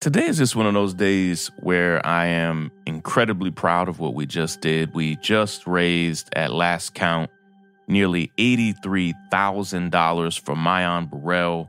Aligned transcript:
Today 0.00 0.26
is 0.26 0.38
just 0.38 0.54
one 0.54 0.66
of 0.66 0.74
those 0.74 0.94
days 0.94 1.50
where 1.58 2.06
I 2.06 2.26
am 2.26 2.70
incredibly 2.86 3.50
proud 3.50 3.88
of 3.88 3.98
what 3.98 4.14
we 4.14 4.26
just 4.26 4.60
did. 4.60 4.94
We 4.94 5.16
just 5.16 5.66
raised, 5.66 6.28
at 6.36 6.52
last 6.52 6.94
count, 6.94 7.32
nearly 7.88 8.30
$83,000 8.38 10.38
for 10.38 10.54
Myon 10.54 11.10
Burrell, 11.10 11.68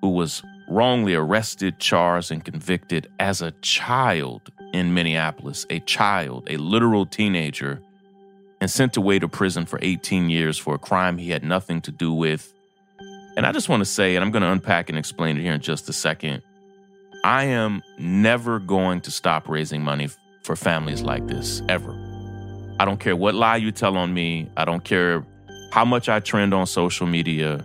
who 0.00 0.08
was 0.08 0.42
wrongly 0.68 1.14
arrested, 1.14 1.78
charged, 1.78 2.32
and 2.32 2.44
convicted 2.44 3.06
as 3.20 3.40
a 3.40 3.52
child 3.62 4.50
in 4.72 4.92
Minneapolis, 4.92 5.64
a 5.70 5.78
child, 5.78 6.48
a 6.50 6.56
literal 6.56 7.06
teenager, 7.06 7.80
and 8.60 8.68
sent 8.68 8.96
away 8.96 9.20
to 9.20 9.28
prison 9.28 9.64
for 9.64 9.78
18 9.80 10.28
years 10.28 10.58
for 10.58 10.74
a 10.74 10.78
crime 10.78 11.18
he 11.18 11.30
had 11.30 11.44
nothing 11.44 11.80
to 11.82 11.92
do 11.92 12.12
with. 12.12 12.52
And 13.36 13.46
I 13.46 13.52
just 13.52 13.68
want 13.68 13.82
to 13.82 13.84
say, 13.84 14.16
and 14.16 14.24
I'm 14.24 14.32
going 14.32 14.42
to 14.42 14.50
unpack 14.50 14.88
and 14.88 14.98
explain 14.98 15.36
it 15.36 15.42
here 15.42 15.52
in 15.52 15.60
just 15.60 15.88
a 15.88 15.92
second 15.92 16.42
I 17.22 17.44
am 17.44 17.82
never 17.98 18.58
going 18.58 19.02
to 19.02 19.10
stop 19.10 19.48
raising 19.48 19.82
money 19.82 20.08
for 20.42 20.56
families 20.56 21.02
like 21.02 21.26
this, 21.26 21.60
ever. 21.68 21.92
I 22.78 22.86
don't 22.86 22.98
care 22.98 23.14
what 23.14 23.34
lie 23.34 23.56
you 23.56 23.72
tell 23.72 23.98
on 23.98 24.14
me. 24.14 24.48
I 24.56 24.64
don't 24.64 24.82
care 24.82 25.24
how 25.70 25.84
much 25.84 26.08
I 26.08 26.20
trend 26.20 26.54
on 26.54 26.66
social 26.66 27.06
media. 27.06 27.64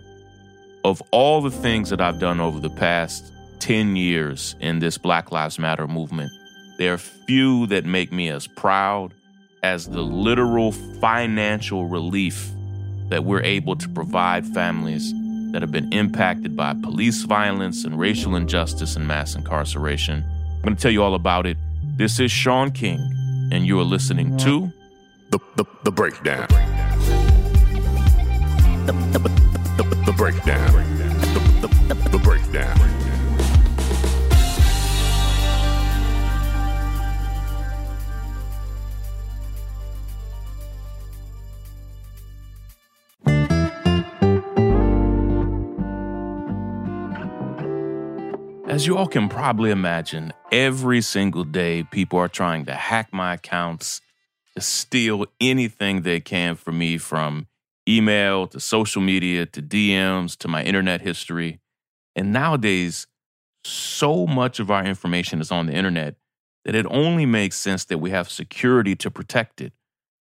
Of 0.84 1.02
all 1.10 1.40
the 1.40 1.50
things 1.50 1.88
that 1.90 2.02
I've 2.02 2.20
done 2.20 2.38
over 2.38 2.60
the 2.60 2.70
past 2.70 3.32
10 3.60 3.96
years 3.96 4.54
in 4.60 4.78
this 4.78 4.98
Black 4.98 5.32
Lives 5.32 5.58
Matter 5.58 5.86
movement, 5.86 6.30
there 6.76 6.92
are 6.92 6.98
few 6.98 7.66
that 7.68 7.86
make 7.86 8.12
me 8.12 8.28
as 8.28 8.46
proud 8.46 9.14
as 9.62 9.88
the 9.88 10.02
literal 10.02 10.70
financial 10.70 11.88
relief 11.88 12.50
that 13.08 13.24
we're 13.24 13.42
able 13.42 13.74
to 13.76 13.88
provide 13.88 14.46
families 14.46 15.14
that 15.52 15.62
have 15.62 15.72
been 15.72 15.92
impacted 15.92 16.56
by 16.56 16.74
police 16.74 17.22
violence 17.22 17.84
and 17.84 17.98
racial 17.98 18.36
injustice 18.36 18.96
and 18.96 19.06
mass 19.06 19.34
incarceration. 19.34 20.24
I'm 20.56 20.62
going 20.62 20.76
to 20.76 20.82
tell 20.82 20.90
you 20.90 21.02
all 21.02 21.14
about 21.14 21.46
it. 21.46 21.56
This 21.96 22.20
is 22.20 22.30
Shaun 22.30 22.70
King, 22.72 22.98
and 23.52 23.66
you 23.66 23.78
are 23.80 23.84
listening 23.84 24.36
to 24.38 24.72
The, 25.30 25.38
the, 25.56 25.64
the 25.84 25.90
breakdown. 25.90 26.46
The, 28.86 28.92
the, 29.12 29.18
the, 29.76 29.84
the 30.06 30.12
breakdown. 30.12 30.72
The, 30.72 31.68
the, 31.68 31.94
the, 31.94 32.08
the 32.10 32.18
breakdown. 32.18 32.95
As 48.68 48.84
you 48.84 48.98
all 48.98 49.06
can 49.06 49.28
probably 49.28 49.70
imagine, 49.70 50.32
every 50.50 51.00
single 51.00 51.44
day 51.44 51.84
people 51.84 52.18
are 52.18 52.26
trying 52.26 52.64
to 52.64 52.74
hack 52.74 53.12
my 53.12 53.34
accounts, 53.34 54.00
to 54.56 54.60
steal 54.60 55.26
anything 55.40 56.02
they 56.02 56.18
can 56.18 56.56
from 56.56 56.78
me 56.78 56.98
from 56.98 57.46
email 57.88 58.48
to 58.48 58.58
social 58.58 59.00
media 59.00 59.46
to 59.46 59.62
DMs 59.62 60.36
to 60.38 60.48
my 60.48 60.64
internet 60.64 61.00
history. 61.00 61.60
And 62.16 62.32
nowadays, 62.32 63.06
so 63.64 64.26
much 64.26 64.58
of 64.58 64.68
our 64.68 64.84
information 64.84 65.40
is 65.40 65.52
on 65.52 65.66
the 65.66 65.74
internet 65.74 66.16
that 66.64 66.74
it 66.74 66.86
only 66.90 67.24
makes 67.24 67.56
sense 67.56 67.84
that 67.84 67.98
we 67.98 68.10
have 68.10 68.28
security 68.28 68.96
to 68.96 69.12
protect 69.12 69.60
it. 69.60 69.74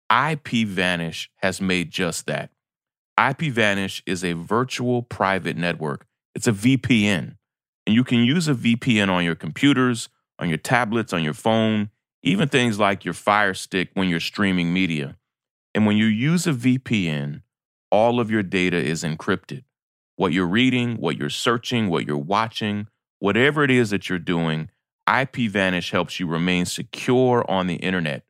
IPVanish 0.09 1.27
has 1.41 1.59
made 1.59 1.91
just 1.91 2.25
that. 2.27 2.51
IPVanish 3.19 4.01
is 4.05 4.23
a 4.23 4.31
virtual 4.31 5.01
private 5.01 5.57
network, 5.57 6.05
it's 6.33 6.47
a 6.47 6.53
VPN. 6.53 7.35
And 7.89 7.95
you 7.95 8.03
can 8.03 8.19
use 8.19 8.47
a 8.47 8.53
VPN 8.53 9.09
on 9.09 9.25
your 9.25 9.33
computers, 9.33 10.09
on 10.37 10.47
your 10.47 10.59
tablets, 10.59 11.11
on 11.11 11.23
your 11.23 11.33
phone, 11.33 11.89
even 12.21 12.47
things 12.47 12.77
like 12.77 13.03
your 13.03 13.15
Fire 13.15 13.55
Stick 13.55 13.89
when 13.95 14.07
you're 14.07 14.19
streaming 14.19 14.71
media. 14.71 15.17
And 15.73 15.87
when 15.87 15.97
you 15.97 16.05
use 16.05 16.45
a 16.45 16.53
VPN, 16.53 17.41
all 17.89 18.19
of 18.19 18.29
your 18.29 18.43
data 18.43 18.77
is 18.77 19.03
encrypted. 19.03 19.63
What 20.17 20.33
you're 20.33 20.45
reading, 20.45 20.97
what 20.97 21.17
you're 21.17 21.31
searching, 21.31 21.89
what 21.89 22.05
you're 22.05 22.15
watching, 22.15 22.89
whatever 23.17 23.63
it 23.63 23.71
is 23.71 23.89
that 23.89 24.07
you're 24.07 24.19
doing, 24.19 24.69
IPVanish 25.07 25.89
helps 25.89 26.19
you 26.19 26.27
remain 26.27 26.67
secure 26.67 27.43
on 27.49 27.65
the 27.65 27.77
internet. 27.77 28.23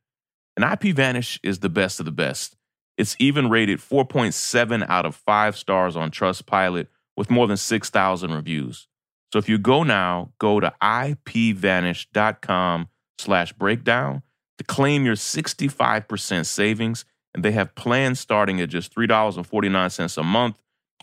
And 0.56 0.64
IPVanish 0.64 1.38
is 1.42 1.58
the 1.58 1.68
best 1.68 2.00
of 2.00 2.06
the 2.06 2.12
best. 2.12 2.56
It's 2.96 3.14
even 3.18 3.50
rated 3.50 3.80
4.7 3.80 4.88
out 4.88 5.04
of 5.04 5.14
5 5.16 5.54
stars 5.54 5.96
on 5.96 6.10
Trustpilot 6.10 6.86
with 7.14 7.28
more 7.28 7.46
than 7.46 7.58
6,000 7.58 8.32
reviews. 8.32 8.86
So 9.32 9.38
if 9.38 9.48
you 9.48 9.58
go 9.58 9.82
now, 9.82 10.32
go 10.38 10.60
to 10.60 10.72
ipvanish.com 10.82 12.88
slash 13.18 13.52
breakdown 13.52 14.22
to 14.58 14.64
claim 14.64 15.04
your 15.04 15.14
65% 15.14 16.46
savings. 16.46 17.04
And 17.32 17.44
they 17.44 17.52
have 17.52 17.76
plans 17.76 18.18
starting 18.18 18.60
at 18.60 18.70
just 18.70 18.92
$3.49 18.94 20.18
a 20.18 20.22
month 20.24 20.56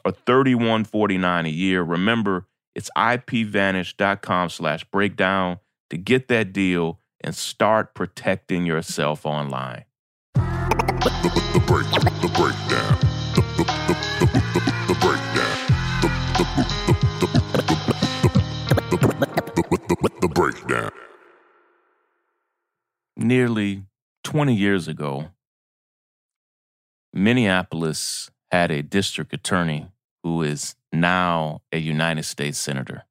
or 0.04 0.12
$31.49 0.12 1.46
a 1.46 1.50
year. 1.50 1.84
Remember, 1.84 2.48
it's 2.76 2.90
ipvanish.com 2.98 4.50
slash 4.50 4.84
breakdown 4.86 5.60
to 5.90 5.98
get 5.98 6.28
that 6.28 6.52
deal 6.52 7.00
and 7.22 7.34
start 7.34 7.96
protecting 7.96 8.66
yourself 8.66 9.26
online. 9.26 9.86
The, 10.36 11.64
break, 11.66 11.90
the 12.22 12.32
breakdown. 12.36 13.07
Nearly 23.28 23.84
20 24.24 24.56
years 24.56 24.88
ago, 24.88 25.32
Minneapolis 27.12 28.32
had 28.52 28.72
a 28.72 28.82
district 28.82 29.34
attorney 29.34 29.92
who 30.24 30.44
is 30.44 30.78
now 30.94 31.62
a 31.74 31.78
United 31.78 32.24
States 32.24 32.58
Senator. 32.58 33.04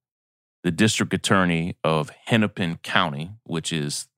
The 0.65 0.71
district 0.71 1.13
attorney 1.13 1.77
of 1.85 2.11
Hennepin 2.25 2.79
County, 2.79 3.33
which 3.45 3.71
is 3.75 4.09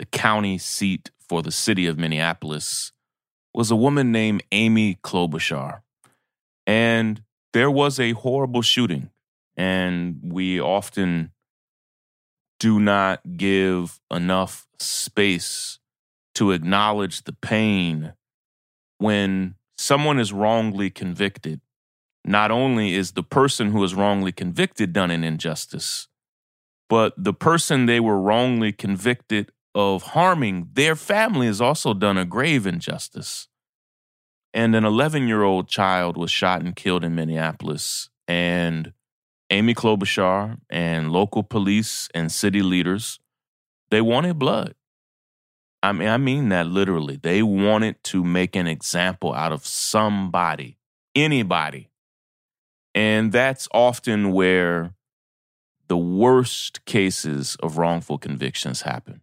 the 0.00 0.04
county 0.04 0.58
seat 0.58 1.12
for 1.20 1.42
the 1.44 1.52
city 1.52 1.86
of 1.86 1.96
Minneapolis, 1.96 2.90
was 3.54 3.70
a 3.70 3.76
woman 3.76 4.10
named 4.10 4.42
Amy 4.50 4.96
Klobuchar. 4.96 5.82
And 6.66 7.22
there 7.52 7.70
was 7.70 8.00
a 8.00 8.14
horrible 8.14 8.62
shooting, 8.62 9.10
and 9.56 10.18
we 10.24 10.60
often 10.60 11.30
do 12.60 12.78
not 12.78 13.20
give 13.36 13.98
enough 14.10 14.68
space 14.78 15.80
to 16.36 16.52
acknowledge 16.52 17.24
the 17.24 17.32
pain 17.32 18.12
when 18.98 19.56
someone 19.76 20.20
is 20.20 20.32
wrongly 20.32 20.90
convicted. 20.90 21.60
Not 22.24 22.50
only 22.50 22.94
is 22.94 23.12
the 23.12 23.22
person 23.22 23.72
who 23.72 23.82
is 23.82 23.94
wrongly 23.94 24.30
convicted 24.30 24.92
done 24.92 25.10
an 25.10 25.24
injustice, 25.24 26.06
but 26.88 27.14
the 27.16 27.32
person 27.32 27.86
they 27.86 27.98
were 27.98 28.20
wrongly 28.20 28.72
convicted 28.72 29.50
of 29.74 30.02
harming, 30.02 30.68
their 30.74 30.96
family 30.96 31.46
has 31.46 31.60
also 31.60 31.94
done 31.94 32.18
a 32.18 32.26
grave 32.26 32.66
injustice. 32.66 33.48
And 34.52 34.74
an 34.74 34.84
11 34.84 35.28
year 35.28 35.42
old 35.42 35.68
child 35.68 36.16
was 36.16 36.30
shot 36.30 36.60
and 36.60 36.76
killed 36.76 37.04
in 37.04 37.14
Minneapolis. 37.14 38.10
And 38.28 38.92
Amy 39.50 39.74
Klobuchar 39.74 40.58
and 40.70 41.10
local 41.10 41.42
police 41.42 42.08
and 42.14 42.30
city 42.30 42.62
leaders, 42.62 43.18
they 43.90 44.00
wanted 44.00 44.38
blood. 44.38 44.74
I 45.82 45.92
mean, 45.92 46.08
I 46.08 46.18
mean 46.18 46.50
that 46.50 46.66
literally. 46.66 47.16
They 47.16 47.42
wanted 47.42 48.02
to 48.04 48.22
make 48.22 48.54
an 48.54 48.66
example 48.66 49.32
out 49.32 49.52
of 49.52 49.66
somebody, 49.66 50.78
anybody. 51.14 51.90
And 52.94 53.32
that's 53.32 53.66
often 53.72 54.32
where 54.32 54.94
the 55.88 55.96
worst 55.96 56.84
cases 56.84 57.56
of 57.62 57.78
wrongful 57.78 58.18
convictions 58.18 58.82
happen, 58.82 59.22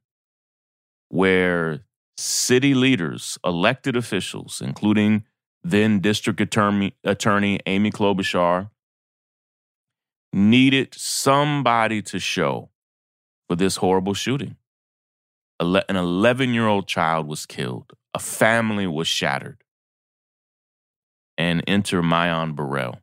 where 1.10 1.86
city 2.18 2.74
leaders, 2.74 3.38
elected 3.46 3.96
officials, 3.96 4.62
including 4.62 5.24
then 5.64 6.00
District 6.00 6.42
Attorney, 6.42 6.94
Attorney 7.04 7.60
Amy 7.66 7.92
Klobuchar, 7.92 8.70
needed 10.34 10.94
somebody 10.94 12.02
to 12.04 12.20
show 12.20 12.70
for 13.48 13.56
this 13.56 13.78
horrible 13.78 14.14
shooting. 14.14 14.56
An 15.60 15.96
11 15.96 16.54
year 16.54 16.68
old 16.68 16.88
child 16.88 17.28
was 17.28 17.46
killed, 17.46 17.94
a 18.14 18.20
family 18.20 18.88
was 18.88 19.08
shattered. 19.08 19.64
And 21.38 21.64
enter 21.68 22.02
Myon 22.02 22.56
Burrell, 22.56 23.00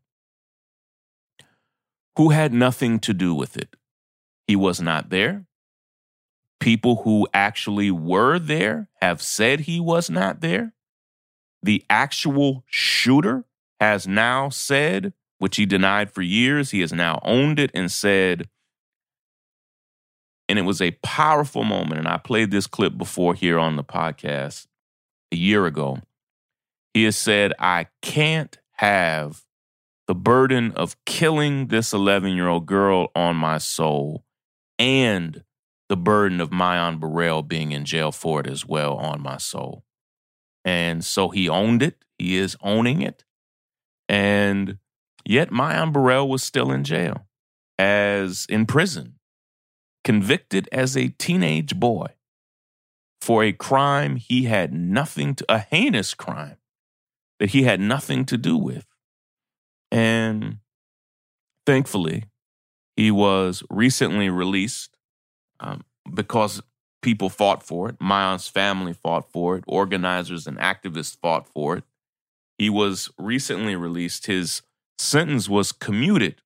who 2.17 2.31
had 2.31 2.53
nothing 2.53 2.99
to 3.00 3.15
do 3.15 3.32
with 3.32 3.56
it. 3.56 3.77
He 4.47 4.56
was 4.56 4.81
not 4.81 5.11
there. 5.11 5.47
People 6.59 7.03
who 7.05 7.29
actually 7.32 7.91
were 7.91 8.38
there 8.38 8.88
have 9.00 9.23
said 9.23 9.61
he 9.61 9.79
was 9.79 10.11
not 10.11 10.41
there. 10.41 10.73
The 11.62 11.85
actual 11.88 12.65
shooter 12.67 13.44
has 13.81 14.06
now 14.06 14.49
said 14.49 15.12
which 15.44 15.56
he 15.56 15.67
denied 15.67 16.11
for 16.11 16.23
years. 16.23 16.70
He 16.70 16.81
has 16.81 16.91
now 16.91 17.20
owned 17.23 17.58
it 17.58 17.70
and 17.75 17.93
said, 17.93 18.49
And 20.49 20.58
it 20.58 20.62
was 20.62 20.81
a 20.81 20.93
powerful 21.02 21.64
moment. 21.64 21.99
And 21.99 22.08
I 22.08 22.17
played 22.17 22.50
this 22.50 22.67
clip 22.67 22.96
before 22.96 23.35
here 23.35 23.58
on 23.58 23.76
the 23.76 23.85
podcast 23.85 24.69
a 25.31 25.37
year 25.37 25.67
ago. 25.67 25.99
He 26.94 27.05
has 27.05 27.19
said, 27.19 27.52
I 27.58 27.88
can't 28.00 28.56
have 28.76 29.44
the 30.08 30.14
burden 30.14 30.73
of 30.73 30.96
killing 31.05 31.67
this 31.67 31.93
11 31.93 32.32
year 32.32 32.49
old 32.49 32.64
girl 32.64 33.11
on 33.14 33.37
my 33.37 33.58
soul 33.58 34.25
and 34.79 35.44
the 35.91 35.96
burden 35.99 36.41
of 36.41 36.49
Myon 36.49 36.99
Burrell 36.99 37.43
being 37.43 37.73
in 37.73 37.85
jail 37.85 38.12
for 38.12 38.41
it 38.41 38.46
as 38.46 38.64
well 38.64 38.94
on 38.94 39.20
my 39.20 39.37
soul. 39.37 39.85
And 40.64 41.05
so 41.05 41.29
he 41.29 41.50
owned 41.50 41.82
it. 41.82 42.02
He 42.19 42.38
is 42.38 42.56
owning 42.62 43.02
it. 43.02 43.25
And 44.08 44.79
yet 45.25 45.50
Myon 45.50 45.93
Burrell 45.93 46.29
was 46.29 46.43
still 46.43 46.71
in 46.71 46.85
jail, 46.85 47.26
as 47.79 48.47
in 48.49 48.67
prison, 48.67 49.19
convicted 50.03 50.69
as 50.71 50.97
a 50.97 51.09
teenage 51.09 51.79
boy 51.79 52.09
for 53.21 53.43
a 53.43 53.53
crime 53.53 54.17
he 54.17 54.44
had 54.44 54.73
nothing 54.73 55.35
to, 55.35 55.44
a 55.49 55.59
heinous 55.59 56.12
crime 56.12 56.59
that 57.41 57.50
he 57.50 57.62
had 57.62 57.81
nothing 57.81 58.25
to 58.26 58.37
do 58.37 58.56
with. 58.56 58.87
And 59.91 60.59
thankfully, 61.65 62.25
he 62.97 63.11
was 63.11 63.62
recently 63.70 64.29
released 64.29 64.97
um, 65.61 65.85
because 66.12 66.61
people 67.00 67.29
fought 67.29 67.62
for 67.62 67.88
it. 67.88 67.99
Myon's 67.99 68.49
family 68.49 68.93
fought 68.93 69.31
for 69.32 69.56
it. 69.56 69.65
Organizers 69.67 70.47
and 70.47 70.59
activists 70.59 71.17
fought 71.17 71.49
for 71.49 71.79
it. 71.79 71.85
He 72.59 72.69
was 72.69 73.11
recently 73.19 73.75
released. 73.75 74.27
His 74.27 74.62
sentence 74.99 75.49
was 75.49 75.73
commuted, 75.73 76.41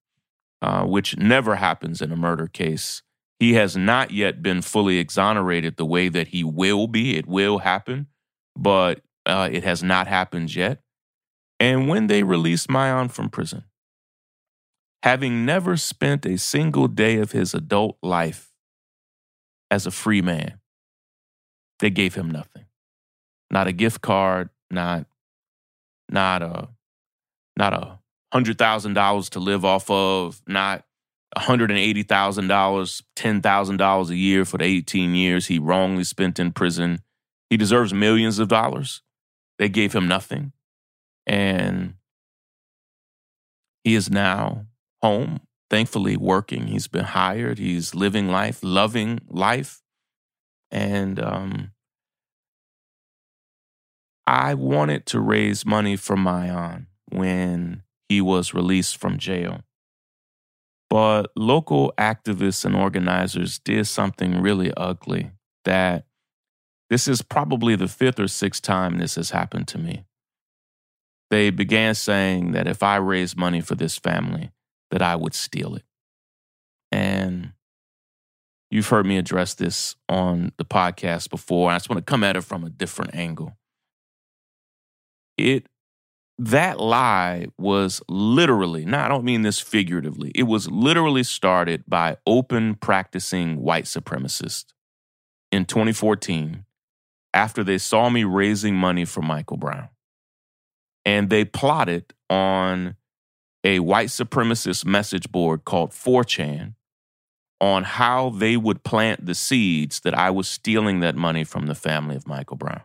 uh, 0.62 0.85
which 0.85 1.17
never 1.17 1.56
happens 1.56 2.00
in 2.00 2.12
a 2.12 2.17
murder 2.17 2.47
case. 2.47 3.03
He 3.39 3.55
has 3.55 3.77
not 3.77 4.11
yet 4.11 4.43
been 4.43 4.62
fully 4.62 4.99
exonerated 4.99 5.77
the 5.77 5.87
way 5.87 6.09
that 6.09 6.29
he 6.29 6.43
will 6.43 6.89
be. 6.89 7.17
It 7.17 7.27
will 7.27 7.59
happen, 7.59 8.09
but 8.56 9.00
uh, 9.27 9.49
it 9.53 9.62
has 9.65 9.83
not 9.83 10.09
happened 10.09 10.55
yet. 10.55 10.81
And 11.61 11.89
when 11.89 12.06
they 12.06 12.23
released 12.23 12.69
Myon 12.69 13.11
from 13.11 13.31
prison, 13.31 13.65
having 15.03 15.45
never 15.45 15.77
spent 15.77 16.27
a 16.27 16.39
single 16.39 16.89
day 16.89 17.19
of 17.19 17.33
his 17.33 17.55
adult 17.55 17.99
life 18.03 18.53
as 19.71 19.87
a 19.87 19.91
free 19.91 20.23
man, 20.23 20.61
they 21.79 21.91
gave 21.91 22.15
him 22.15 22.31
nothing. 22.31 22.65
Not 23.50 23.67
a 23.67 23.73
gift 23.73 24.00
card, 24.00 24.50
not 24.71 25.06
not 26.11 26.43
a 26.43 26.69
not 27.56 27.73
a 27.73 27.98
hundred 28.33 28.59
thousand 28.59 28.95
dollars 28.95 29.31
to 29.31 29.41
live 29.41 29.65
off 29.65 29.91
of, 29.91 30.43
not 30.47 30.85
$180,000, 31.37 33.03
$10,000 33.17 34.09
a 34.09 34.17
year 34.17 34.45
for 34.45 34.59
the 34.59 34.65
18 34.65 35.15
years 35.15 35.47
he 35.47 35.59
wrongly 35.59 36.05
spent 36.05 36.39
in 36.39 36.53
prison. 36.53 37.01
He 37.51 37.57
deserves 37.57 37.93
millions 37.95 38.39
of 38.39 38.49
dollars. 38.49 39.03
They 39.59 39.69
gave 39.69 39.93
him 39.93 40.09
nothing. 40.09 40.53
And 41.27 41.95
he 43.85 43.95
is 43.95 44.11
now 44.11 44.67
home, 45.03 45.41
thankfully 45.71 46.17
working. 46.17 46.67
He's 46.67 46.89
been 46.89 47.05
hired. 47.05 47.59
He's 47.59 47.95
living 47.95 48.29
life, 48.29 48.61
loving 48.63 49.21
life. 49.29 49.83
And 50.71 51.21
um, 51.21 51.73
I 54.27 54.55
wanted 54.55 55.07
to 55.07 55.21
raise 55.21 55.65
money 55.65 55.97
for 55.97 56.17
Myon 56.17 56.87
when 57.11 57.83
he 58.09 58.21
was 58.21 58.55
released 58.55 58.97
from 58.97 59.19
jail. 59.19 59.61
But 60.91 61.31
local 61.37 61.93
activists 61.99 62.65
and 62.65 62.75
organizers 62.75 63.59
did 63.59 63.87
something 63.87 64.41
really 64.41 64.73
ugly 64.75 65.33
that 65.65 66.07
this 66.89 67.07
is 67.07 67.21
probably 67.21 67.77
the 67.77 67.89
fifth 67.89 68.19
or 68.19 68.29
sixth 68.29 68.63
time 68.63 68.97
this 68.97 69.17
has 69.17 69.31
happened 69.31 69.69
to 69.69 69.79
me. 69.79 70.07
They 71.31 71.51
began 71.51 71.95
saying 71.95 72.53
that 72.53 72.67
if 72.67 72.83
I 72.83 72.97
raised 72.97 73.37
money 73.37 73.61
for 73.61 73.75
this 73.75 73.99
family, 73.99 74.51
that 74.91 75.03
I 75.03 75.15
would 75.15 75.35
steal 75.35 75.75
it. 75.75 75.85
And 76.91 77.53
you've 78.71 78.89
heard 78.89 79.05
me 79.05 79.19
address 79.19 79.53
this 79.53 79.95
on 80.09 80.53
the 80.57 80.65
podcast 80.65 81.29
before. 81.29 81.71
I 81.71 81.75
just 81.77 81.91
want 81.91 81.99
to 81.99 82.11
come 82.11 82.25
at 82.25 82.37
it 82.37 82.45
from 82.45 82.65
a 82.65 82.71
different 82.71 83.15
angle. 83.15 83.59
It 85.37 85.67
that 86.38 86.79
lie 86.79 87.46
was 87.58 88.00
literally, 88.08 88.85
now 88.85 89.05
I 89.05 89.08
don't 89.08 89.25
mean 89.25 89.43
this 89.43 89.58
figuratively, 89.58 90.31
it 90.35 90.44
was 90.44 90.70
literally 90.70 91.25
started 91.25 91.85
by 91.88 92.17
open 92.26 92.76
practicing 92.76 93.61
white 93.61 93.85
supremacists 93.85 94.67
in 95.50 95.64
2014 95.64 96.64
after 97.35 97.64
they 97.64 97.79
saw 97.79 98.08
me 98.08 98.25
raising 98.25 98.76
money 98.76 99.05
for 99.05 99.20
Michael 99.20 99.56
Brown. 99.56 99.88
And 101.05 101.31
they 101.31 101.44
plotted 101.44 102.12
on 102.31 102.96
a 103.64 103.81
white 103.81 104.08
supremacist 104.08 104.85
message 104.85 105.31
board 105.32 105.64
called 105.64 105.90
4chan 105.90 106.75
on 107.61 107.82
how 107.82 108.31
they 108.31 108.56
would 108.56 108.85
plant 108.85 109.26
the 109.26 109.35
seeds 109.35 110.00
that 110.00 110.17
I 110.17 110.31
was 110.31 110.49
stealing 110.49 111.00
that 111.00 111.17
money 111.17 111.43
from 111.43 111.67
the 111.67 111.75
family 111.75 112.14
of 112.14 112.29
Michael 112.29 112.56
Brown 112.56 112.82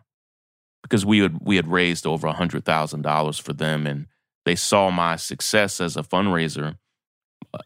because 0.84 1.04
we 1.04 1.20
had 1.20 1.38
we 1.40 1.56
had 1.56 1.66
raised 1.66 2.06
over 2.06 2.28
hundred 2.28 2.64
thousand 2.64 3.02
dollars 3.02 3.38
for 3.38 3.52
them, 3.54 3.86
and 3.86 4.06
they 4.44 4.54
saw 4.54 4.90
my 4.90 5.16
success 5.16 5.80
as 5.80 5.96
a 5.96 6.02
fundraiser. 6.02 6.76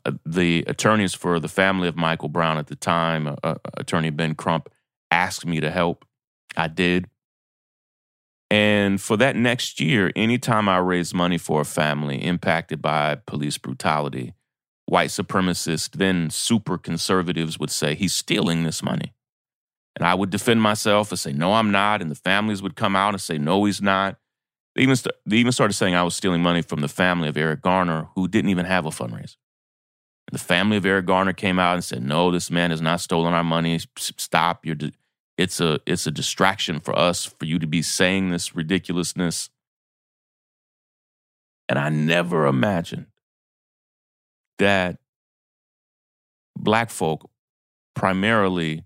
Uh, 0.07 0.13
the 0.25 0.65
attorneys 0.67 1.15
for 1.15 1.41
the 1.41 1.49
family 1.49 1.89
of 1.89 1.97
Michael 1.97 2.29
Brown 2.29 2.59
at 2.59 2.69
the 2.69 2.77
time, 2.77 3.27
uh, 3.27 3.35
uh, 3.43 3.55
Attorney 3.77 4.11
Ben 4.11 4.35
Crump, 4.35 4.69
asked 5.11 5.45
me 5.45 5.61
to 5.61 5.71
help. 5.71 6.05
I 6.57 6.69
did. 6.69 7.09
And 8.51 9.01
for 9.01 9.17
that 9.19 9.37
next 9.37 9.81
year, 9.81 10.11
anytime 10.17 10.69
I 10.69 10.79
raised 10.79 11.15
money 11.15 11.39
for 11.39 11.61
a 11.61 11.67
family 11.67 12.25
impacted 12.25 12.81
by 12.81 13.17
police 13.27 13.59
brutality, 13.59 14.35
white 14.87 15.11
supremacists, 15.11 15.91
then 15.91 16.31
super 16.31 16.79
conservatives 16.79 17.59
would 17.59 17.71
say, 17.71 17.95
he's 17.95 18.15
stealing 18.15 18.63
this 18.63 18.83
money. 18.83 19.13
And 19.99 20.07
I 20.07 20.15
would 20.15 20.31
defend 20.31 20.63
myself 20.63 21.11
and 21.11 21.19
say, 21.19 21.33
no, 21.33 21.55
I'm 21.55 21.73
not. 21.73 22.01
And 22.01 22.09
the 22.09 22.15
families 22.15 22.63
would 22.63 22.77
come 22.77 22.95
out 22.95 23.15
and 23.15 23.21
say, 23.21 23.37
no, 23.37 23.65
he's 23.65 23.83
not. 23.83 24.17
They 24.77 24.83
even, 24.83 24.95
st- 24.95 25.17
they 25.27 25.39
even 25.39 25.51
started 25.51 25.75
saying 25.75 25.97
I 25.97 26.05
was 26.05 26.15
stealing 26.15 26.41
money 26.41 26.63
from 26.63 26.83
the 26.83 26.89
family 26.89 27.29
of 27.29 27.37
Eric 27.37 27.63
Garner, 27.63 28.07
who 28.15 28.29
didn't 28.29 28.51
even 28.51 28.65
have 28.65 28.87
a 28.87 28.91
fundraiser. 28.91 29.37
And 30.29 30.33
the 30.33 30.39
family 30.39 30.77
of 30.77 30.87
Eric 30.87 31.07
Garner 31.07 31.33
came 31.33 31.59
out 31.59 31.75
and 31.75 31.83
said, 31.83 32.05
no, 32.05 32.31
this 32.31 32.49
man 32.49 32.71
has 32.71 32.81
not 32.81 33.01
stolen 33.01 33.35
our 33.35 33.43
money. 33.43 33.81
Stop. 33.97 34.65
You're 34.65 34.77
it's, 35.37 35.61
a, 35.61 35.81
it's 35.85 36.07
a 36.07 36.13
distraction 36.13 36.79
for 36.79 36.97
us 36.97 37.25
for 37.25 37.45
you 37.45 37.59
to 37.59 37.67
be 37.67 37.83
saying 37.83 38.31
this 38.31 38.55
ridiculousness. 38.55 39.51
And 41.69 41.77
I 41.77 41.89
never 41.89 42.47
imagined 42.47 43.07
that 44.61 44.99
black 46.57 46.91
folk, 46.91 47.29
primarily 47.95 48.85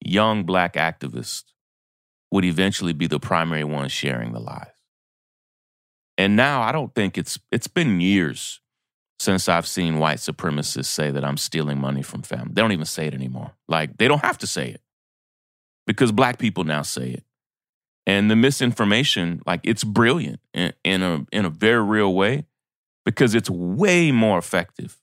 young 0.00 0.44
black 0.44 0.74
activists 0.74 1.44
would 2.30 2.44
eventually 2.44 2.92
be 2.92 3.06
the 3.06 3.20
primary 3.20 3.64
ones 3.64 3.92
sharing 3.92 4.32
the 4.32 4.40
lies. 4.40 4.66
And 6.16 6.36
now 6.36 6.62
I 6.62 6.72
don't 6.72 6.94
think 6.94 7.16
it's 7.16 7.38
it's 7.52 7.68
been 7.68 8.00
years 8.00 8.60
since 9.20 9.48
I've 9.48 9.66
seen 9.66 9.98
white 9.98 10.18
supremacists 10.18 10.86
say 10.86 11.10
that 11.10 11.24
I'm 11.24 11.36
stealing 11.36 11.78
money 11.78 12.02
from 12.02 12.22
family. 12.22 12.52
They 12.52 12.62
don't 12.62 12.72
even 12.72 12.84
say 12.86 13.06
it 13.06 13.14
anymore. 13.14 13.52
Like 13.68 13.96
they 13.98 14.08
don't 14.08 14.24
have 14.24 14.38
to 14.38 14.46
say 14.46 14.68
it. 14.68 14.80
Because 15.86 16.12
black 16.12 16.38
people 16.38 16.64
now 16.64 16.82
say 16.82 17.10
it. 17.10 17.24
And 18.06 18.30
the 18.30 18.36
misinformation, 18.36 19.42
like 19.46 19.60
it's 19.64 19.84
brilliant 19.84 20.40
in, 20.54 20.72
in 20.84 21.02
a 21.02 21.26
in 21.30 21.44
a 21.44 21.50
very 21.50 21.82
real 21.82 22.14
way 22.14 22.46
because 23.04 23.34
it's 23.34 23.50
way 23.50 24.12
more 24.12 24.38
effective 24.38 24.98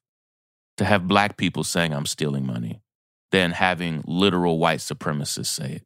to 0.78 0.86
have 0.86 1.08
black 1.08 1.38
people 1.38 1.64
saying 1.64 1.94
I'm 1.94 2.06
stealing 2.06 2.46
money 2.46 2.82
than 3.36 3.52
having 3.52 4.02
literal 4.08 4.60
white 4.60 4.80
supremacists 4.80 5.48
say 5.48 5.72
it. 5.74 5.84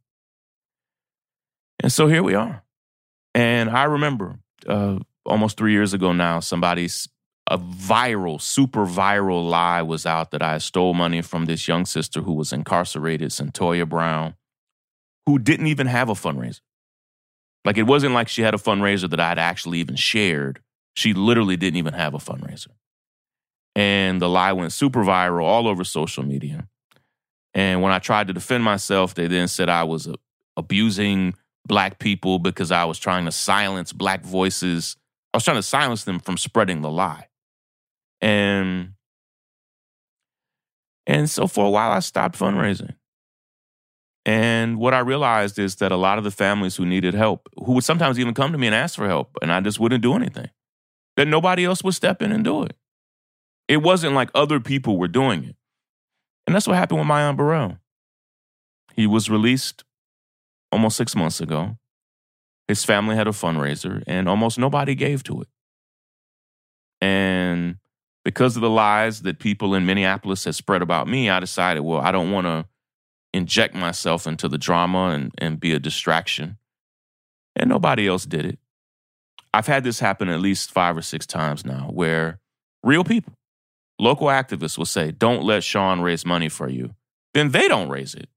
And 1.80 1.92
so 1.92 2.06
here 2.06 2.22
we 2.22 2.36
are. 2.36 2.64
And 3.34 3.72
I 3.72 3.86
remember 3.86 4.38
uh, 4.68 5.00
almost 5.26 5.58
three 5.58 5.72
years 5.72 5.92
ago 5.96 6.14
now, 6.14 6.42
somebody's 6.42 7.10
a 7.50 7.58
viral, 7.58 8.40
super 8.40 8.86
viral 8.86 9.50
lie 9.50 9.82
was 9.82 10.06
out 10.06 10.30
that 10.30 10.44
I 10.44 10.60
stole 10.60 10.94
money 10.94 11.24
from 11.24 11.46
this 11.46 11.68
young 11.68 11.88
sister 11.88 12.22
who 12.22 12.34
was 12.34 12.54
incarcerated, 12.54 13.32
Cyntoia 13.32 13.90
Brown, 13.90 14.36
who 15.26 15.40
didn't 15.40 15.66
even 15.66 15.88
have 15.88 16.10
a 16.10 16.14
fundraiser. 16.14 16.62
Like 17.66 17.80
it 17.80 17.88
wasn't 17.88 18.14
like 18.14 18.28
she 18.28 18.44
had 18.44 18.54
a 18.54 18.60
fundraiser 18.60 19.10
that 19.10 19.20
I'd 19.20 19.40
actually 19.40 19.80
even 19.80 19.96
shared. 19.96 20.62
She 20.96 21.14
literally 21.16 21.58
didn't 21.58 21.78
even 21.78 21.96
have 21.96 22.14
a 22.14 22.20
fundraiser. 22.20 22.68
And 23.76 24.22
the 24.22 24.30
lie 24.30 24.54
went 24.54 24.72
super 24.72 25.04
viral 25.04 25.46
all 25.46 25.68
over 25.68 25.84
social 25.84 26.24
media. 26.24 26.68
And 27.54 27.82
when 27.82 27.92
I 27.92 28.00
tried 28.00 28.28
to 28.28 28.34
defend 28.34 28.64
myself, 28.64 29.16
they 29.16 29.28
then 29.28 29.48
said 29.48 29.70
I 29.70 29.84
was 29.84 30.08
abusing 30.56 31.34
black 31.66 32.00
people 32.00 32.40
because 32.40 32.72
I 32.72 32.86
was 32.86 33.00
trying 33.00 33.26
to 33.26 33.32
silence 33.32 33.94
black 33.94 34.24
voices. 34.24 34.96
I 35.34 35.38
was 35.38 35.44
trying 35.44 35.58
to 35.58 35.64
silence 35.64 36.04
them 36.04 36.20
from 36.20 36.38
spreading 36.38 36.82
the 36.82 36.92
lie. 36.92 37.28
And 38.22 38.94
and 41.08 41.30
so 41.30 41.48
for 41.48 41.66
a 41.66 41.70
while 41.70 41.92
I 41.92 42.00
stopped 42.00 42.38
fundraising. 42.38 42.96
And 44.26 44.78
what 44.78 44.94
I 44.94 45.00
realized 45.00 45.58
is 45.58 45.78
that 45.78 45.92
a 45.92 45.96
lot 45.96 46.18
of 46.18 46.24
the 46.24 46.32
families 46.32 46.76
who 46.76 46.86
needed 46.86 47.14
help, 47.14 47.50
who 47.58 47.74
would 47.74 47.84
sometimes 47.84 48.20
even 48.20 48.34
come 48.34 48.52
to 48.52 48.58
me 48.58 48.68
and 48.68 48.76
ask 48.76 48.96
for 48.96 49.08
help, 49.08 49.36
and 49.42 49.52
I 49.52 49.60
just 49.62 49.80
wouldn't 49.80 50.04
do 50.04 50.14
anything, 50.14 50.50
that 51.16 51.28
nobody 51.28 51.66
else 51.66 51.84
would 51.84 51.96
step 51.96 52.22
in 52.22 52.32
and 52.32 52.44
do 52.44 52.64
it. 52.64 52.76
It 53.68 53.78
wasn't 53.78 54.14
like 54.14 54.30
other 54.36 54.60
people 54.60 54.98
were 54.98 55.08
doing 55.08 55.46
it. 55.46 55.56
And 56.50 56.56
that's 56.56 56.68
what 56.68 56.78
happened 56.78 57.00
with 57.00 57.08
Myon 57.08 57.38
Burrell. 57.38 57.78
He 58.96 59.06
was 59.06 59.30
released 59.30 59.84
almost 60.72 60.98
six 60.98 61.16
months 61.16 61.40
ago. 61.40 61.78
His 62.68 62.84
family 62.84 63.16
had 63.16 63.28
a 63.28 63.32
fundraiser, 63.34 64.04
and 64.08 64.28
almost 64.28 64.58
nobody 64.58 64.96
gave 64.96 65.22
to 65.26 65.42
it. 65.42 65.48
And 67.02 67.76
because 68.26 68.56
of 68.56 68.64
the 68.64 68.70
lies 68.70 69.22
that 69.22 69.38
people 69.38 69.76
in 69.76 69.86
Minneapolis 69.86 70.44
had 70.46 70.56
spread 70.56 70.82
about 70.82 71.08
me, 71.08 71.30
I 71.30 71.40
decided, 71.40 71.82
well, 71.82 72.02
I 72.02 72.12
don't 72.12 72.32
want 72.32 72.48
to 72.48 72.66
inject 73.32 73.76
myself 73.76 74.26
into 74.26 74.48
the 74.48 74.58
drama 74.58 75.10
and, 75.10 75.32
and 75.38 75.60
be 75.60 75.74
a 75.74 75.80
distraction. 75.80 76.58
And 77.56 77.70
nobody 77.70 78.08
else 78.08 78.26
did 78.26 78.48
it. 78.48 78.58
I've 79.54 79.68
had 79.68 79.84
this 79.84 80.00
happen 80.00 80.30
at 80.30 80.40
least 80.40 80.72
five 80.72 80.98
or 80.98 81.04
six 81.04 81.28
times 81.28 81.64
now 81.64 81.92
where 81.94 82.40
real 82.82 83.04
people, 83.04 83.34
local 84.00 84.28
activists 84.28 84.78
will 84.78 84.86
say, 84.86 85.12
don't 85.12 85.44
let 85.44 85.64
Shaun 85.64 86.02
raise 86.02 86.26
money 86.26 86.50
for 86.50 86.70
you. 86.70 86.96
Then 87.34 87.52
they 87.52 87.68
don't 87.68 87.90
raise 87.90 88.16
it. 88.16 88.30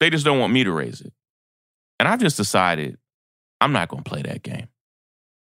They 0.00 0.10
just 0.10 0.24
don't 0.24 0.38
want 0.38 0.52
me 0.52 0.64
to 0.64 0.72
raise 0.72 1.00
it. 1.00 1.12
And 1.98 2.08
I've 2.08 2.20
just 2.20 2.36
decided 2.36 2.98
I'm 3.60 3.72
not 3.72 3.88
going 3.88 4.02
to 4.02 4.10
play 4.10 4.22
that 4.22 4.42
game. 4.42 4.68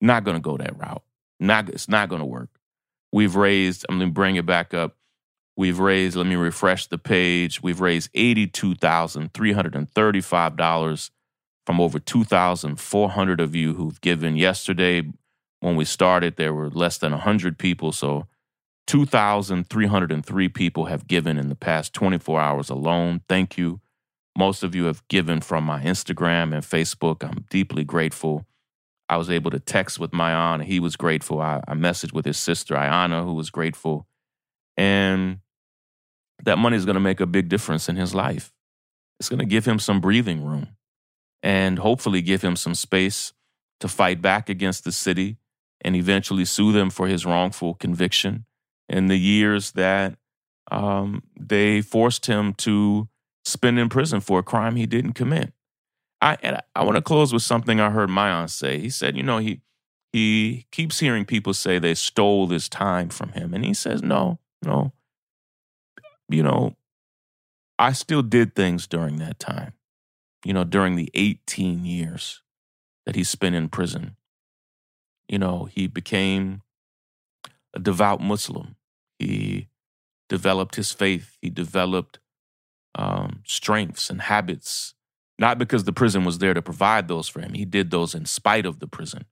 Not 0.02 0.24
going 0.24 0.36
to 0.36 0.42
go 0.42 0.58
that 0.58 0.80
route. 0.80 1.04
Not, 1.40 1.70
it's 1.70 1.88
not 1.88 2.10
going 2.10 2.22
to 2.22 2.26
work. 2.26 2.50
We've 3.12 3.36
raised, 3.36 3.86
I'm 3.90 4.00
going 4.00 4.10
to 4.10 4.14
bring 4.14 4.36
it 4.36 4.46
back 4.46 4.74
up. 4.74 4.96
We've 5.56 5.80
raised, 5.80 6.16
let 6.16 6.26
me 6.26 6.36
refresh 6.36 6.88
the 6.88 6.98
page. 6.98 7.62
We've 7.62 7.82
raised 7.82 8.12
$82,335 8.14 11.10
from 11.66 11.82
over 11.82 12.00
2,400 12.00 13.42
of 13.42 13.56
you 13.56 13.74
who've 13.74 14.02
given. 14.02 14.38
Yesterday, 14.38 15.12
when 15.60 15.76
we 15.76 15.86
started, 15.86 16.38
there 16.38 16.54
were 16.54 16.70
less 16.70 16.98
than 16.98 17.12
100 17.12 17.60
people. 17.60 17.92
So 17.92 18.28
2,303 18.90 20.50
people 20.50 20.86
have 20.86 21.08
given 21.08 21.38
in 21.38 21.48
the 21.48 21.56
past 21.56 21.94
24 21.94 22.42
hours 22.42 22.72
alone. 22.72 23.22
Thank 23.30 23.56
you. 23.56 23.82
Most 24.36 24.64
of 24.64 24.74
you 24.74 24.86
have 24.86 25.08
given 25.10 25.42
from 25.42 25.64
my 25.64 25.80
Instagram 25.84 26.56
and 26.56 26.64
Facebook. 26.64 27.24
I'm 27.24 27.46
deeply 27.52 27.84
grateful. 27.84 28.48
I 29.08 29.18
was 29.18 29.30
able 29.30 29.52
to 29.52 29.60
text 29.60 30.00
with 30.00 30.10
Myon, 30.10 30.64
he 30.64 30.80
was 30.80 30.96
grateful. 30.96 31.40
I, 31.40 31.62
I 31.68 31.76
messaged 31.76 32.14
with 32.14 32.26
his 32.26 32.40
sister, 32.40 32.74
Ayana, 32.74 33.24
who 33.24 33.36
was 33.36 33.52
grateful. 33.52 34.08
And 34.76 35.42
that 36.44 36.58
money 36.58 36.76
is 36.76 36.86
going 36.86 36.96
to 36.96 37.00
make 37.00 37.20
a 37.20 37.28
big 37.28 37.48
difference 37.48 37.90
in 37.90 37.96
his 37.96 38.16
life. 38.16 38.52
It's 39.20 39.30
going 39.30 39.38
to 39.38 39.46
give 39.46 39.66
him 39.66 39.78
some 39.78 40.02
breathing 40.02 40.44
room 40.44 40.70
and 41.44 41.78
hopefully 41.78 42.24
give 42.24 42.42
him 42.42 42.56
some 42.56 42.74
space 42.74 43.34
to 43.82 43.88
fight 43.88 44.20
back 44.20 44.50
against 44.50 44.84
the 44.84 44.92
city 44.92 45.38
and 45.82 45.96
eventually 45.96 46.44
sue 46.44 46.72
them 46.72 46.90
for 46.90 47.06
his 47.06 47.24
wrongful 47.24 47.76
conviction 47.76 48.46
in 48.90 49.08
the 49.08 49.18
years 49.18 49.72
that 49.72 50.16
um, 50.72 51.24
they 51.40 51.82
forced 51.82 52.26
him 52.26 52.54
to 52.56 53.08
spend 53.46 53.80
in 53.80 53.90
prison 53.90 54.20
for 54.20 54.40
a 54.40 54.44
crime 54.44 54.76
he 54.76 54.86
didn't 54.86 55.14
commit. 55.14 55.54
I 56.22 56.38
and 56.42 56.62
I 56.76 56.84
want 56.84 56.96
to 56.96 57.02
close 57.02 57.32
with 57.32 57.44
something 57.44 57.80
I 57.80 57.90
heard 57.92 58.10
Myon 58.10 58.50
say. 58.50 58.80
He 58.80 58.90
said, 58.90 59.16
you 59.16 59.24
know, 59.24 59.38
he 59.38 59.62
he 60.12 60.66
keeps 60.72 61.00
hearing 61.00 61.26
people 61.26 61.54
say 61.54 61.80
they 61.80 61.94
stole 61.94 62.48
this 62.48 62.68
time 62.68 63.10
from 63.10 63.32
him, 63.34 63.54
and 63.54 63.64
he 63.64 63.74
says, 63.74 64.02
no, 64.02 64.40
no. 64.64 64.92
You 66.28 66.44
know, 66.44 66.76
I 67.78 67.94
still 67.94 68.22
did 68.22 68.56
things 68.56 68.86
during 68.86 69.18
that 69.18 69.40
time. 69.40 69.74
You 70.44 70.54
know, 70.54 70.64
during 70.64 70.96
the 70.96 71.10
18 71.14 71.86
years 71.86 72.42
that 73.06 73.16
he 73.16 73.24
spent 73.24 73.56
in 73.56 73.70
prison. 73.70 74.16
You 75.28 75.40
know, 75.40 75.66
he 75.66 75.88
became 75.88 76.62
a 77.74 77.80
devout 77.80 78.22
Muslim. 78.22 78.76
He 79.20 79.68
developed 80.28 80.76
his 80.76 80.92
faith. 80.92 81.38
He 81.42 81.50
developed 81.50 82.20
um, 82.96 83.44
strengths 83.46 84.10
and 84.10 84.22
habits 84.22 84.96
not 85.40 85.58
because 85.58 85.86
the 85.86 85.94
prison 85.94 86.26
was 86.26 86.38
there 86.38 86.54
to 86.54 86.62
provide 86.62 87.08
those 87.08 87.30
for 87.30 87.40
him. 87.40 87.54
He 87.54 87.66
did 87.66 87.90
those 87.90 88.14
in 88.14 88.26
spite 88.26 88.66
of 88.66 88.80
the 88.80 88.88
prison. 88.88 89.24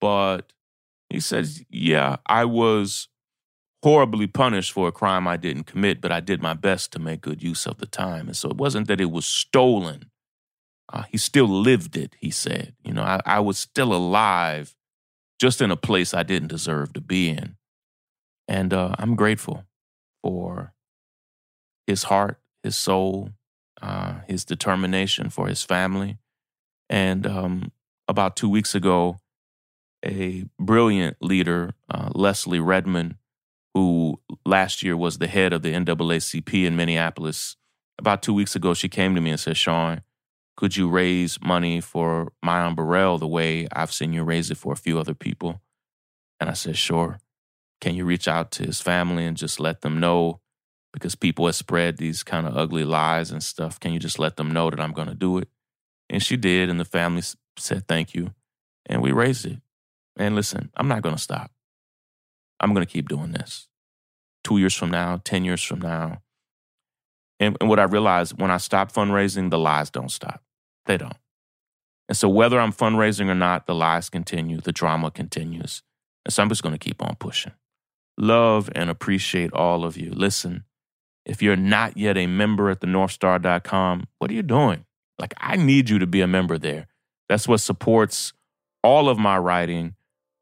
But 0.00 0.52
he 1.10 1.20
says, 1.20 1.62
Yeah, 1.68 2.16
I 2.26 2.46
was 2.46 3.08
horribly 3.82 4.26
punished 4.26 4.72
for 4.72 4.88
a 4.88 4.92
crime 4.92 5.28
I 5.28 5.36
didn't 5.36 5.64
commit, 5.64 6.00
but 6.00 6.10
I 6.10 6.20
did 6.20 6.42
my 6.42 6.54
best 6.54 6.90
to 6.92 6.98
make 6.98 7.20
good 7.20 7.42
use 7.42 7.66
of 7.66 7.76
the 7.76 7.86
time. 7.86 8.28
And 8.28 8.36
so 8.36 8.48
it 8.48 8.56
wasn't 8.56 8.88
that 8.88 9.00
it 9.00 9.10
was 9.10 9.26
stolen. 9.26 10.10
Uh, 10.90 11.02
he 11.10 11.18
still 11.18 11.48
lived 11.48 11.96
it, 11.96 12.16
he 12.18 12.30
said. 12.30 12.74
You 12.82 12.94
know, 12.94 13.02
I, 13.02 13.20
I 13.26 13.40
was 13.40 13.58
still 13.58 13.92
alive, 13.92 14.74
just 15.38 15.60
in 15.60 15.70
a 15.70 15.76
place 15.76 16.14
I 16.14 16.22
didn't 16.22 16.48
deserve 16.48 16.94
to 16.94 17.00
be 17.00 17.28
in. 17.28 17.56
And 18.48 18.72
uh, 18.72 18.94
I'm 18.98 19.16
grateful 19.16 19.64
for 20.22 20.72
his 21.86 22.04
heart, 22.04 22.40
his 22.62 22.76
soul, 22.76 23.30
uh, 23.82 24.20
his 24.28 24.44
determination 24.44 25.30
for 25.30 25.48
his 25.48 25.62
family. 25.62 26.18
And 26.88 27.26
um, 27.26 27.72
about 28.08 28.36
two 28.36 28.48
weeks 28.48 28.74
ago, 28.74 29.18
a 30.04 30.44
brilliant 30.60 31.16
leader, 31.20 31.74
uh, 31.90 32.10
Leslie 32.14 32.60
Redmond, 32.60 33.16
who 33.74 34.20
last 34.44 34.82
year 34.82 34.96
was 34.96 35.18
the 35.18 35.26
head 35.26 35.52
of 35.52 35.62
the 35.62 35.72
NAACP 35.72 36.64
in 36.64 36.76
Minneapolis, 36.76 37.56
about 37.98 38.22
two 38.22 38.34
weeks 38.34 38.54
ago, 38.54 38.74
she 38.74 38.88
came 38.88 39.14
to 39.14 39.20
me 39.20 39.30
and 39.30 39.40
said, 39.40 39.56
Shaun, 39.56 40.02
could 40.56 40.76
you 40.76 40.88
raise 40.88 41.40
money 41.42 41.80
for 41.80 42.32
Myon 42.44 42.74
Burrell 42.74 43.18
the 43.18 43.26
way 43.26 43.68
I've 43.72 43.92
seen 43.92 44.12
you 44.12 44.22
raise 44.22 44.50
it 44.50 44.56
for 44.56 44.72
a 44.72 44.76
few 44.76 44.98
other 44.98 45.14
people? 45.14 45.60
And 46.40 46.50
I 46.50 46.54
said, 46.54 46.76
sure. 46.76 47.18
Can 47.80 47.94
you 47.94 48.04
reach 48.04 48.26
out 48.26 48.50
to 48.52 48.64
his 48.64 48.80
family 48.80 49.26
and 49.26 49.36
just 49.36 49.60
let 49.60 49.82
them 49.82 50.00
know 50.00 50.40
because 50.96 51.14
people 51.14 51.44
have 51.44 51.54
spread 51.54 51.98
these 51.98 52.22
kind 52.22 52.46
of 52.46 52.56
ugly 52.56 52.82
lies 52.82 53.30
and 53.30 53.42
stuff. 53.42 53.78
Can 53.78 53.92
you 53.92 53.98
just 53.98 54.18
let 54.18 54.38
them 54.38 54.50
know 54.50 54.70
that 54.70 54.80
I'm 54.80 54.94
going 54.94 55.08
to 55.08 55.14
do 55.14 55.36
it? 55.36 55.48
And 56.08 56.22
she 56.22 56.38
did, 56.38 56.70
and 56.70 56.80
the 56.80 56.86
family 56.86 57.22
said 57.58 57.86
thank 57.86 58.14
you, 58.14 58.32
and 58.86 59.02
we 59.02 59.12
raised 59.12 59.44
it. 59.44 59.58
And 60.16 60.34
listen, 60.34 60.70
I'm 60.74 60.88
not 60.88 61.02
going 61.02 61.14
to 61.14 61.20
stop. 61.20 61.50
I'm 62.60 62.72
going 62.72 62.86
to 62.86 62.90
keep 62.90 63.10
doing 63.10 63.32
this. 63.32 63.68
Two 64.42 64.56
years 64.56 64.74
from 64.74 64.90
now, 64.90 65.20
10 65.22 65.44
years 65.44 65.62
from 65.62 65.82
now. 65.82 66.22
And, 67.38 67.58
and 67.60 67.68
what 67.68 67.78
I 67.78 67.82
realized 67.84 68.40
when 68.40 68.50
I 68.50 68.56
stop 68.56 68.90
fundraising, 68.90 69.50
the 69.50 69.58
lies 69.58 69.90
don't 69.90 70.10
stop. 70.10 70.42
They 70.86 70.96
don't. 70.96 71.18
And 72.08 72.16
so 72.16 72.26
whether 72.30 72.58
I'm 72.58 72.72
fundraising 72.72 73.28
or 73.28 73.34
not, 73.34 73.66
the 73.66 73.74
lies 73.74 74.08
continue, 74.08 74.62
the 74.62 74.72
drama 74.72 75.10
continues. 75.10 75.82
And 76.24 76.32
so 76.32 76.42
I'm 76.42 76.48
just 76.48 76.62
going 76.62 76.74
to 76.74 76.78
keep 76.78 77.02
on 77.02 77.16
pushing. 77.16 77.52
Love 78.18 78.70
and 78.74 78.88
appreciate 78.88 79.52
all 79.52 79.84
of 79.84 79.96
you. 79.96 80.10
Listen, 80.10 80.64
if 81.24 81.42
you're 81.42 81.56
not 81.56 81.96
yet 81.96 82.16
a 82.16 82.26
member 82.26 82.70
at 82.70 82.80
the 82.80 82.86
northstar.com, 82.86 84.04
what 84.18 84.30
are 84.30 84.34
you 84.34 84.42
doing? 84.42 84.84
Like, 85.18 85.34
I 85.38 85.56
need 85.56 85.90
you 85.90 85.98
to 85.98 86.06
be 86.06 86.20
a 86.20 86.26
member 86.26 86.58
there. 86.58 86.86
That's 87.28 87.48
what 87.48 87.58
supports 87.58 88.32
all 88.82 89.08
of 89.08 89.18
my 89.18 89.36
writing, 89.36 89.94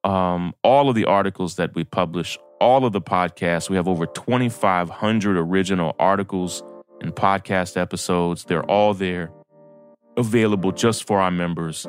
um, 0.04 0.54
all 0.62 0.88
of 0.88 0.95
the 0.95 1.07
articles 1.07 1.57
that 1.57 1.75
we 1.75 1.85
publish, 1.85 2.38
all 2.61 2.85
of 2.85 2.93
the 2.93 3.00
podcasts. 3.00 3.71
We 3.71 3.76
have 3.76 3.88
over 3.88 4.07
2,500 4.07 5.37
original 5.37 5.97
articles 5.99 6.62
and 7.00 7.14
podcast 7.14 7.76
episodes. 7.76 8.45
They're 8.45 8.64
all 8.64 8.95
there, 8.95 9.31
available 10.16 10.73
just 10.73 11.07
for 11.07 11.21
our 11.21 11.31
members. 11.31 11.87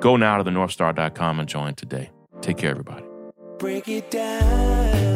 Go 0.00 0.16
now 0.16 0.38
to 0.38 0.44
the 0.44 0.50
northstar.com 0.50 1.40
and 1.40 1.48
join 1.48 1.74
today. 1.74 2.10
Take 2.40 2.58
care, 2.58 2.70
everybody. 2.70 3.04
Break 3.58 3.88
it 3.88 4.10
down. 4.10 5.15